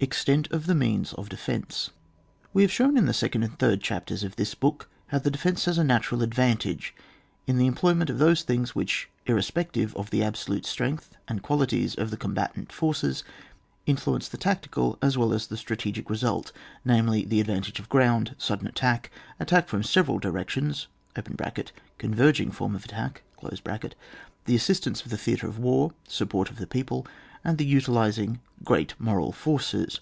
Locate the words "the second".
3.06-3.42